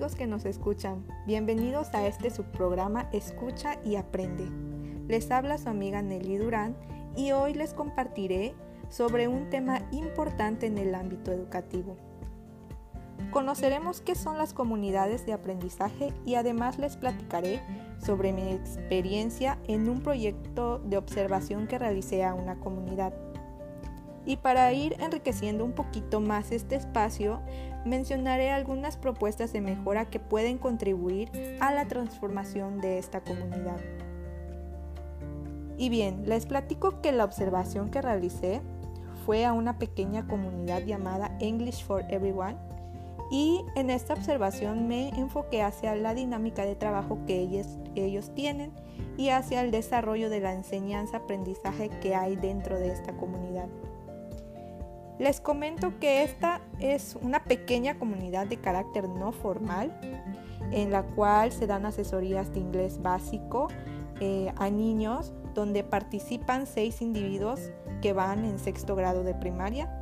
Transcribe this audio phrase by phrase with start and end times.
[0.00, 4.48] amigos que nos escuchan, bienvenidos a este subprograma Escucha y Aprende.
[5.08, 6.74] Les habla su amiga Nelly Durán
[7.18, 8.54] y hoy les compartiré
[8.88, 11.98] sobre un tema importante en el ámbito educativo.
[13.30, 17.60] Conoceremos qué son las comunidades de aprendizaje y además les platicaré
[17.98, 23.12] sobre mi experiencia en un proyecto de observación que realicé a una comunidad.
[24.26, 27.40] Y para ir enriqueciendo un poquito más este espacio,
[27.84, 31.30] mencionaré algunas propuestas de mejora que pueden contribuir
[31.60, 33.80] a la transformación de esta comunidad.
[35.78, 38.60] Y bien, les platico que la observación que realicé
[39.24, 42.56] fue a una pequeña comunidad llamada English for Everyone
[43.30, 48.72] y en esta observación me enfoqué hacia la dinámica de trabajo que ellos, ellos tienen
[49.16, 53.68] y hacia el desarrollo de la enseñanza-aprendizaje que hay dentro de esta comunidad.
[55.20, 59.94] Les comento que esta es una pequeña comunidad de carácter no formal
[60.72, 63.68] en la cual se dan asesorías de inglés básico
[64.18, 69.94] eh, a niños donde participan seis individuos que van en sexto grado de primaria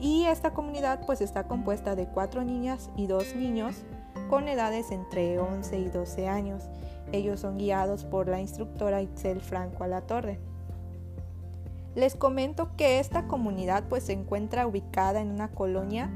[0.00, 3.84] y esta comunidad pues está compuesta de cuatro niñas y dos niños
[4.30, 6.70] con edades entre 11 y 12 años.
[7.12, 10.40] Ellos son guiados por la instructora Itzel Franco a la Torre.
[11.94, 16.10] Les comento que esta comunidad pues se encuentra ubicada en una colonia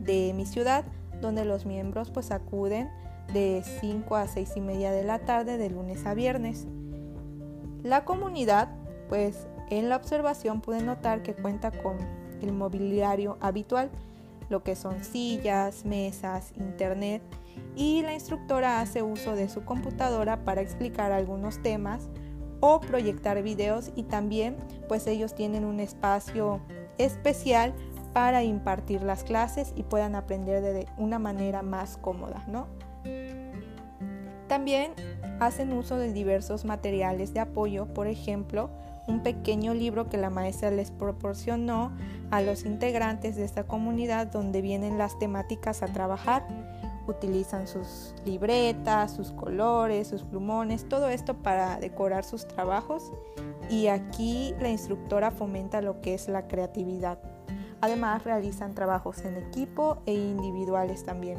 [0.00, 0.84] de mi ciudad
[1.20, 2.90] donde los miembros pues acuden
[3.32, 6.66] de 5 a 6 y media de la tarde de lunes a viernes.
[7.82, 8.68] La comunidad
[9.08, 11.96] pues en la observación pude notar que cuenta con
[12.40, 13.90] el mobiliario habitual,
[14.48, 17.22] lo que son sillas, mesas, internet
[17.76, 22.08] y la instructora hace uso de su computadora para explicar algunos temas
[22.60, 24.56] o proyectar videos y también
[24.88, 26.60] pues ellos tienen un espacio
[26.98, 27.74] especial
[28.12, 32.66] para impartir las clases y puedan aprender de una manera más cómoda, ¿no?
[34.48, 34.92] También
[35.40, 38.70] hacen uso de diversos materiales de apoyo, por ejemplo,
[39.06, 41.92] un pequeño libro que la maestra les proporcionó
[42.30, 46.46] a los integrantes de esta comunidad donde vienen las temáticas a trabajar
[47.10, 53.12] utilizan sus libretas, sus colores, sus plumones, todo esto para decorar sus trabajos
[53.70, 57.18] y aquí la instructora fomenta lo que es la creatividad.
[57.80, 61.38] Además realizan trabajos en equipo e individuales también.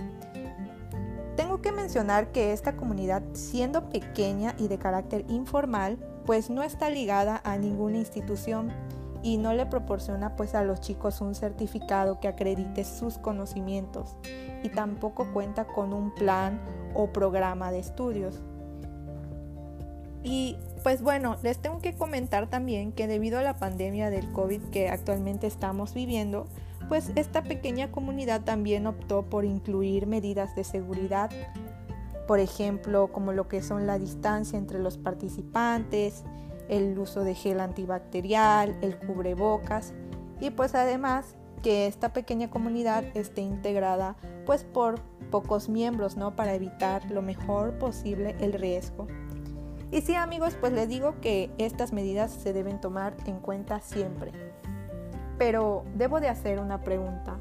[1.36, 6.90] Tengo que mencionar que esta comunidad, siendo pequeña y de carácter informal, pues no está
[6.90, 8.72] ligada a ninguna institución
[9.22, 14.16] y no le proporciona pues a los chicos un certificado que acredite sus conocimientos
[14.64, 16.62] y tampoco cuenta con un plan
[16.94, 18.42] o programa de estudios.
[20.24, 24.64] Y pues bueno, les tengo que comentar también que debido a la pandemia del COVID
[24.64, 26.48] que actualmente estamos viviendo,
[26.88, 31.30] pues esta pequeña comunidad también optó por incluir medidas de seguridad,
[32.28, 36.24] por ejemplo, como lo que son la distancia entre los participantes,
[36.70, 39.94] el uso de gel antibacterial, el cubrebocas
[40.40, 44.16] y pues además que esta pequeña comunidad esté integrada
[44.46, 46.36] pues por pocos miembros, ¿no?
[46.36, 49.08] Para evitar lo mejor posible el riesgo.
[49.92, 54.32] Y sí amigos, pues les digo que estas medidas se deben tomar en cuenta siempre.
[55.38, 57.38] Pero debo de hacer una pregunta.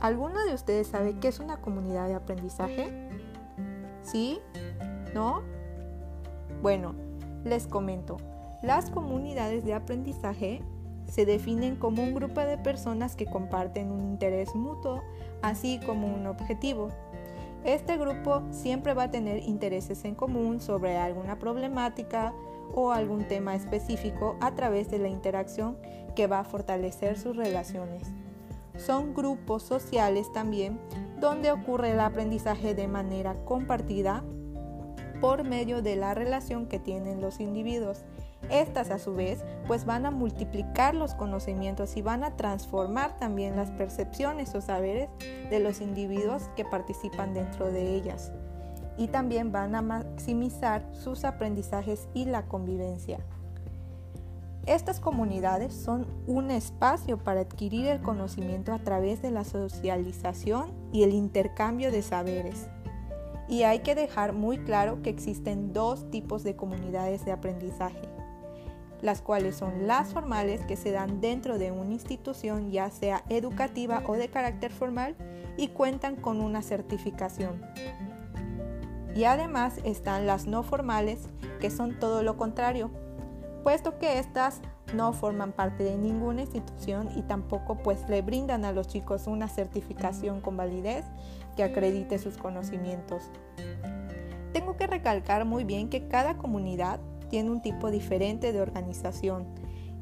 [0.00, 3.08] ¿Alguno de ustedes sabe qué es una comunidad de aprendizaje?
[4.02, 4.40] ¿Sí?
[5.14, 5.42] ¿No?
[6.60, 6.94] Bueno,
[7.44, 8.16] les comento.
[8.62, 10.62] Las comunidades de aprendizaje
[11.10, 15.02] se definen como un grupo de personas que comparten un interés mutuo,
[15.42, 16.90] así como un objetivo.
[17.64, 22.32] Este grupo siempre va a tener intereses en común sobre alguna problemática
[22.72, 25.76] o algún tema específico a través de la interacción
[26.14, 28.12] que va a fortalecer sus relaciones.
[28.76, 30.78] Son grupos sociales también
[31.20, 34.22] donde ocurre el aprendizaje de manera compartida
[35.20, 38.04] por medio de la relación que tienen los individuos
[38.50, 43.56] estas a su vez pues van a multiplicar los conocimientos y van a transformar también
[43.56, 45.08] las percepciones o saberes
[45.50, 48.32] de los individuos que participan dentro de ellas.
[48.98, 53.20] Y también van a maximizar sus aprendizajes y la convivencia.
[54.66, 61.02] Estas comunidades son un espacio para adquirir el conocimiento a través de la socialización y
[61.02, 62.68] el intercambio de saberes.
[63.48, 68.11] Y hay que dejar muy claro que existen dos tipos de comunidades de aprendizaje
[69.02, 74.02] las cuales son las formales que se dan dentro de una institución ya sea educativa
[74.06, 75.16] o de carácter formal
[75.56, 77.60] y cuentan con una certificación.
[79.14, 81.28] Y además están las no formales
[81.60, 82.90] que son todo lo contrario,
[83.62, 84.62] puesto que éstas
[84.94, 89.48] no forman parte de ninguna institución y tampoco pues le brindan a los chicos una
[89.48, 91.04] certificación con validez
[91.56, 93.30] que acredite sus conocimientos.
[94.52, 97.00] Tengo que recalcar muy bien que cada comunidad
[97.32, 99.46] tiene un tipo diferente de organización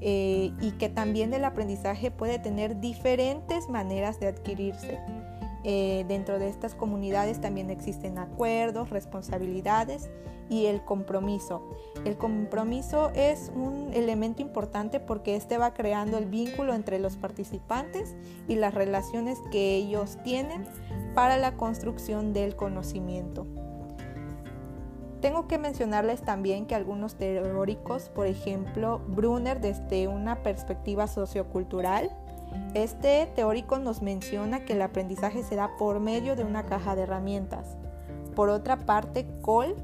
[0.00, 4.98] eh, y que también el aprendizaje puede tener diferentes maneras de adquirirse.
[5.62, 10.10] Eh, dentro de estas comunidades también existen acuerdos, responsabilidades
[10.48, 11.62] y el compromiso.
[12.04, 18.16] El compromiso es un elemento importante porque este va creando el vínculo entre los participantes
[18.48, 20.64] y las relaciones que ellos tienen
[21.14, 23.46] para la construcción del conocimiento.
[25.20, 32.10] Tengo que mencionarles también que algunos teóricos, por ejemplo, Brunner desde una perspectiva sociocultural,
[32.74, 37.02] este teórico nos menciona que el aprendizaje se da por medio de una caja de
[37.02, 37.76] herramientas.
[38.34, 39.76] Por otra parte, Cole,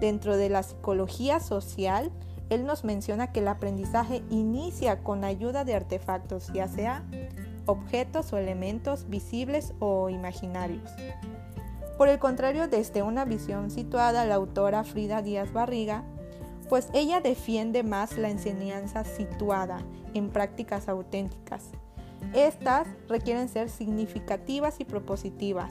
[0.00, 2.10] dentro de la psicología social,
[2.48, 7.04] él nos menciona que el aprendizaje inicia con ayuda de artefactos, ya sea
[7.66, 10.90] objetos o elementos visibles o imaginarios.
[12.00, 16.02] Por el contrario, desde una visión situada, la autora Frida Díaz Barriga,
[16.70, 19.82] pues ella defiende más la enseñanza situada
[20.14, 21.72] en prácticas auténticas.
[22.32, 25.70] Estas requieren ser significativas y propositivas.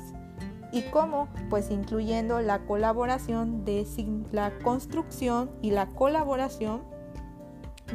[0.72, 1.30] ¿Y cómo?
[1.50, 3.88] Pues incluyendo la colaboración de
[4.32, 6.84] la construcción y la colaboración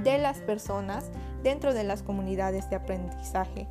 [0.03, 1.09] de las personas
[1.45, 3.69] dentro de las comunidades de aprendizaje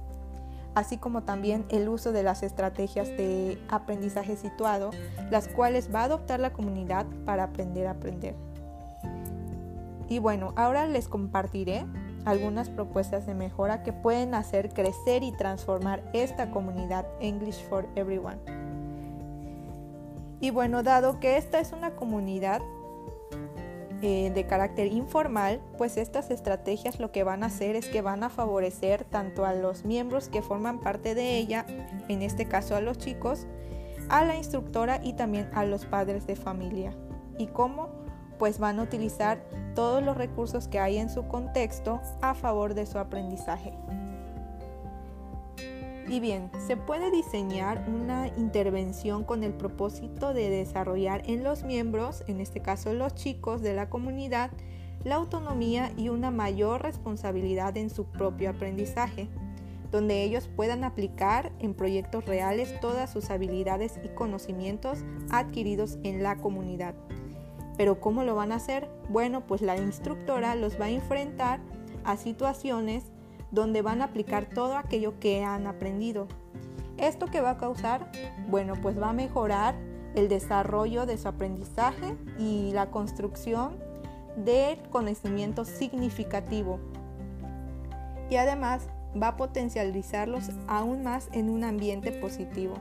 [0.75, 4.91] así como también el uso de las estrategias de aprendizaje situado,
[5.29, 8.35] las cuales va a adoptar la comunidad para aprender a aprender.
[10.09, 11.85] Y bueno, ahora les compartiré
[12.25, 18.37] algunas propuestas de mejora que pueden hacer crecer y transformar esta comunidad English for Everyone.
[20.39, 22.61] Y bueno, dado que esta es una comunidad
[24.05, 28.21] eh, de carácter informal, pues estas estrategias lo que van a hacer es que van
[28.25, 31.65] a favorecer tanto a los miembros que forman parte de ella,
[32.09, 33.47] en este caso a los chicos,
[34.09, 36.93] a la instructora y también a los padres de familia.
[37.37, 37.87] ¿Y cómo?
[38.37, 39.41] Pues van a utilizar
[39.73, 43.73] todos los recursos que hay en su contexto a favor de su aprendizaje.
[46.07, 52.23] Y bien, se puede diseñar una intervención con el propósito de desarrollar en los miembros,
[52.27, 54.51] en este caso los chicos de la comunidad,
[55.03, 59.29] la autonomía y una mayor responsabilidad en su propio aprendizaje,
[59.91, 64.99] donde ellos puedan aplicar en proyectos reales todas sus habilidades y conocimientos
[65.29, 66.95] adquiridos en la comunidad.
[67.77, 68.89] Pero ¿cómo lo van a hacer?
[69.09, 71.59] Bueno, pues la instructora los va a enfrentar
[72.03, 73.05] a situaciones
[73.53, 76.27] donde van a aplicar todo aquello que han aprendido.
[76.97, 78.11] ¿Esto qué va a causar?
[78.49, 79.75] Bueno, pues va a mejorar
[80.15, 83.77] el desarrollo de su aprendizaje y la construcción
[84.35, 86.79] de conocimiento significativo.
[88.29, 88.87] Y además
[89.21, 92.73] va a potencializarlos aún más en un ambiente positivo.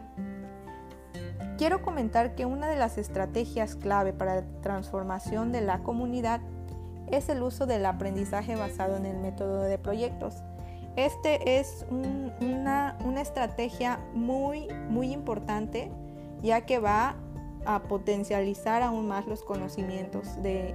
[1.59, 6.41] Quiero comentar que una de las estrategias clave para la transformación de la comunidad
[7.11, 10.43] es el uso del aprendizaje basado en el método de proyectos.
[10.97, 15.91] Este es una, estrategia muy, muy importante
[16.43, 17.17] ya que va
[17.65, 20.75] a potencializar aún más los conocimientos de,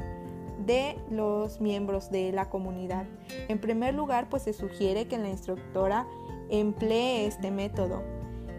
[1.11, 3.05] los miembros de la comunidad.
[3.47, 6.07] En primer lugar, pues se sugiere que la instructora
[6.49, 8.01] emplee este método,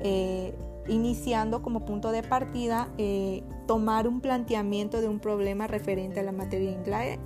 [0.01, 0.55] eh,
[0.87, 6.33] iniciando como punto de partida eh, tomar un planteamiento de un problema referente a la
[6.33, 6.79] materia,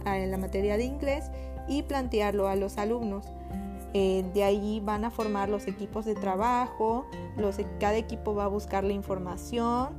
[0.05, 1.31] a la materia de inglés
[1.69, 3.27] y plantearlo a los alumnos.
[3.95, 7.07] Eh, de ahí van a formar los equipos de trabajo,
[7.37, 9.91] e, cada equipo va a buscar la información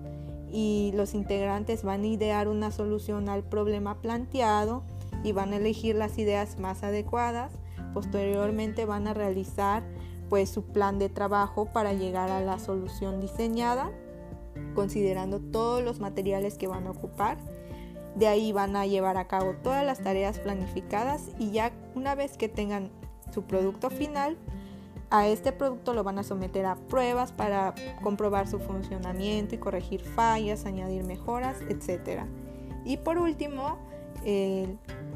[0.51, 4.83] y los integrantes van a idear una solución al problema planteado
[5.23, 7.51] y van a elegir las ideas más adecuadas.
[7.93, 9.83] Posteriormente van a realizar
[10.27, 13.91] pues su plan de trabajo para llegar a la solución diseñada,
[14.73, 17.37] considerando todos los materiales que van a ocupar.
[18.15, 22.37] De ahí van a llevar a cabo todas las tareas planificadas y ya una vez
[22.37, 22.89] que tengan
[23.33, 24.37] su producto final.
[25.09, 30.01] A este producto lo van a someter a pruebas para comprobar su funcionamiento y corregir
[30.01, 32.21] fallas, añadir mejoras, etc.
[32.83, 33.77] Y por último,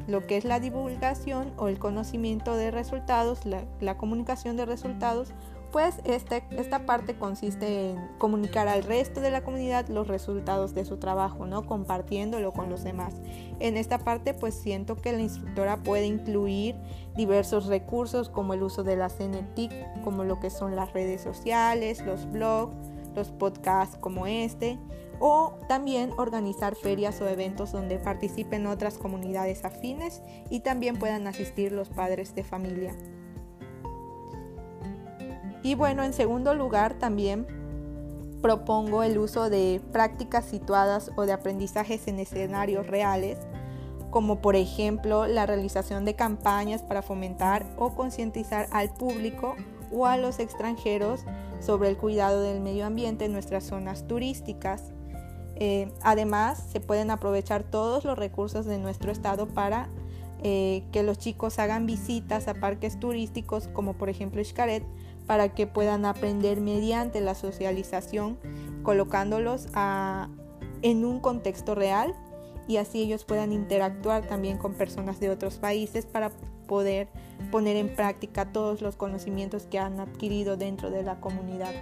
[0.06, 5.32] lo que es la divulgación o el conocimiento de resultados, la comunicación de resultados,
[5.72, 10.84] pues este, esta parte consiste en comunicar al resto de la comunidad los resultados de
[10.84, 11.66] su trabajo, ¿no?
[11.66, 13.14] Compartiéndolo con los demás.
[13.60, 16.74] En esta parte pues siento que la instructora puede incluir
[17.16, 22.04] diversos recursos como el uso de la CNTIC, como lo que son las redes sociales,
[22.04, 22.76] los blogs,
[23.14, 24.78] los podcasts como este,
[25.20, 31.72] o también organizar ferias o eventos donde participen otras comunidades afines y también puedan asistir
[31.72, 32.94] los padres de familia.
[35.62, 37.46] Y bueno, en segundo lugar también
[38.40, 43.38] propongo el uso de prácticas situadas o de aprendizajes en escenarios reales,
[44.10, 49.56] como por ejemplo la realización de campañas para fomentar o concientizar al público
[49.92, 51.24] o a los extranjeros
[51.60, 54.92] sobre el cuidado del medio ambiente en nuestras zonas turísticas.
[55.56, 59.88] Eh, además, se pueden aprovechar todos los recursos de nuestro estado para
[60.44, 64.84] eh, que los chicos hagan visitas a parques turísticos como por ejemplo Xcaret
[65.28, 68.38] para que puedan aprender mediante la socialización
[68.82, 69.68] colocándolos
[70.82, 72.14] en un contexto real
[72.66, 76.30] y así ellos puedan interactuar también con personas de otros países para
[76.66, 77.08] poder
[77.50, 81.74] poner en práctica todos los conocimientos que han adquirido dentro de la comunidad.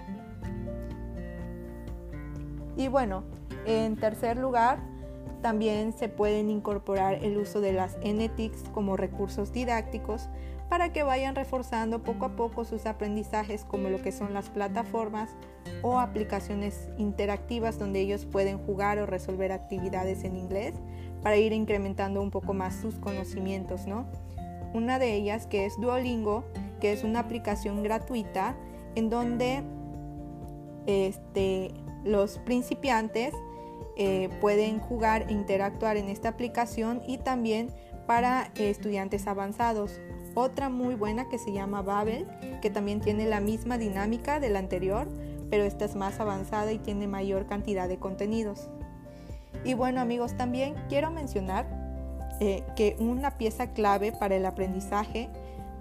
[2.75, 3.23] Y bueno,
[3.65, 4.79] en tercer lugar,
[5.41, 10.27] también se pueden incorporar el uso de las NTICs como recursos didácticos
[10.69, 15.29] para que vayan reforzando poco a poco sus aprendizajes como lo que son las plataformas
[15.81, 20.75] o aplicaciones interactivas donde ellos pueden jugar o resolver actividades en inglés
[21.21, 24.05] para ir incrementando un poco más sus conocimientos, ¿no?
[24.73, 26.43] Una de ellas que es Duolingo,
[26.79, 28.55] que es una aplicación gratuita
[28.95, 29.63] en donde
[30.85, 31.71] este,
[32.03, 33.33] los principiantes
[33.95, 37.69] eh, pueden jugar e interactuar en esta aplicación y también
[38.05, 39.99] para estudiantes avanzados.
[40.39, 42.27] Otra muy buena que se llama Babel,
[42.61, 45.07] que también tiene la misma dinámica de la anterior,
[45.49, 48.69] pero esta es más avanzada y tiene mayor cantidad de contenidos.
[49.65, 51.65] Y bueno amigos, también quiero mencionar
[52.39, 55.27] eh, que una pieza clave para el aprendizaje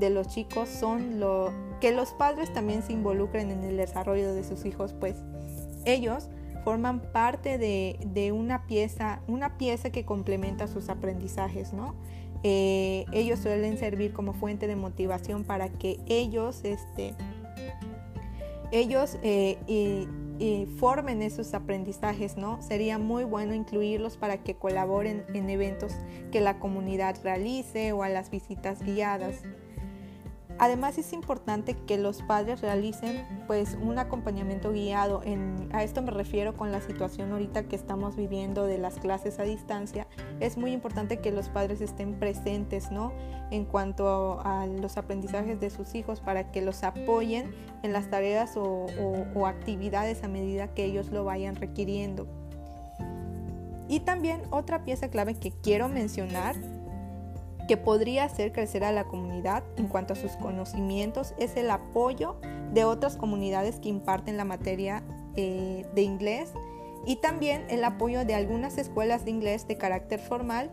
[0.00, 4.42] de los chicos son lo que los padres también se involucren en el desarrollo de
[4.42, 5.16] sus hijos, pues
[5.84, 6.30] ellos
[6.66, 11.94] forman parte de, una pieza, una pieza que complementa sus aprendizajes, ¿no?
[12.42, 17.14] Eh, ellos suelen servir como fuente de motivación para que ellos, este,
[18.72, 20.06] ellos eh,
[20.78, 22.60] formen esos aprendizajes, ¿no?
[22.60, 25.92] Sería muy bueno incluirlos para que colaboren en eventos
[26.30, 29.42] que la comunidad realice o a las visitas guiadas.
[30.66, 35.22] Además es importante que los padres realicen pues un acompañamiento guiado.
[35.72, 39.44] a esto me refiero con la situación ahorita que estamos viviendo de las clases a
[39.44, 40.08] distancia.
[40.40, 43.12] Es muy importante que los padres estén presentes ¿no?
[43.52, 47.54] en cuanto a, los aprendizajes de sus hijos para que los apoyen
[47.84, 48.86] en las tareas o,
[49.36, 52.26] o actividades a medida que ellos lo vayan requiriendo.
[53.86, 56.56] Y también otra pieza clave que quiero mencionar
[57.66, 62.36] que podría hacer crecer a la comunidad en cuanto a sus conocimientos es el apoyo
[62.72, 65.02] de otras comunidades que imparten la materia
[65.36, 66.52] eh, de inglés
[67.06, 70.70] y también el apoyo de algunas escuelas de inglés de carácter formal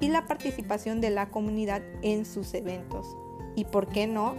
[0.00, 3.06] y la participación de la comunidad en sus eventos.
[3.56, 4.34] Y por qué no,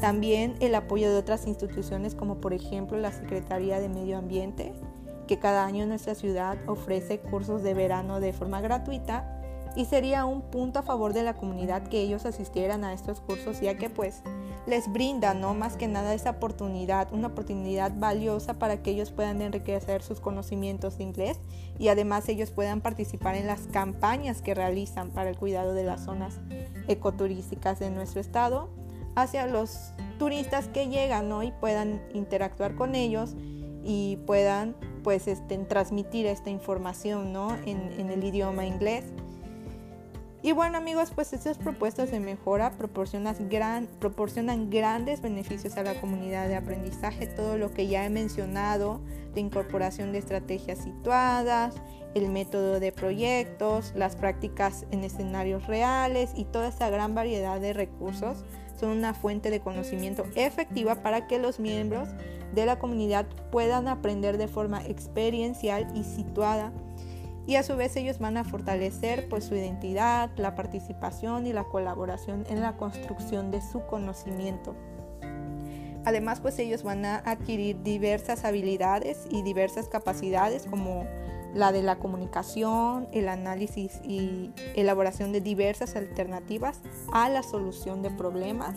[0.00, 4.72] también el apoyo de otras instituciones como por ejemplo la Secretaría de Medio Ambiente,
[5.28, 9.41] que cada año en nuestra ciudad ofrece cursos de verano de forma gratuita
[9.76, 13.60] y sería un punto a favor de la comunidad que ellos asistieran a estos cursos
[13.60, 14.22] ya que pues
[14.66, 19.42] les brinda no más que nada esa oportunidad, una oportunidad valiosa para que ellos puedan
[19.42, 21.38] enriquecer sus conocimientos de inglés
[21.78, 26.04] y además ellos puedan participar en las campañas que realizan para el cuidado de las
[26.04, 26.38] zonas
[26.88, 28.68] ecoturísticas de nuestro estado
[29.14, 31.42] hacia los turistas que llegan ¿no?
[31.42, 33.34] y puedan interactuar con ellos
[33.84, 37.56] y puedan pues este, transmitir esta información ¿no?
[37.66, 39.04] en, en el idioma inglés.
[40.44, 43.36] Y bueno amigos, pues estas propuestas de mejora proporcionan,
[44.00, 49.00] proporcionan grandes beneficios a la comunidad de aprendizaje, todo lo que ya he mencionado,
[49.36, 51.76] la incorporación de estrategias situadas,
[52.14, 57.72] el método de proyectos, las prácticas en escenarios reales y toda esa gran variedad de
[57.72, 58.44] recursos
[58.80, 62.08] son una fuente de conocimiento efectiva para que los miembros
[62.52, 66.72] de la comunidad puedan aprender de forma experiencial y situada
[67.46, 71.64] y a su vez ellos van a fortalecer pues su identidad, la participación y la
[71.64, 74.74] colaboración en la construcción de su conocimiento.
[76.04, 81.06] Además pues ellos van a adquirir diversas habilidades y diversas capacidades como
[81.54, 86.80] la de la comunicación, el análisis y elaboración de diversas alternativas
[87.12, 88.76] a la solución de problemas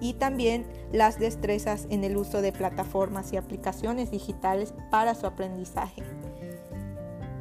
[0.00, 6.02] y también las destrezas en el uso de plataformas y aplicaciones digitales para su aprendizaje.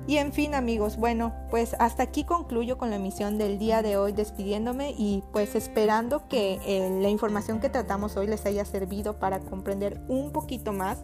[0.08, 3.98] Y en fin amigos, bueno, pues hasta aquí concluyo con la emisión del día de
[3.98, 9.18] hoy despidiéndome y pues esperando que eh, la información que tratamos hoy les haya servido
[9.18, 11.04] para comprender un poquito más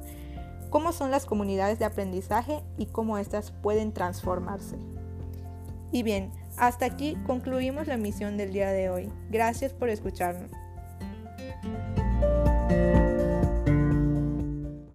[0.70, 4.77] cómo son las comunidades de aprendizaje y cómo éstas pueden transformarse.
[5.91, 9.12] Y bien, hasta aquí concluimos la misión del día de hoy.
[9.29, 10.51] Gracias por escucharnos.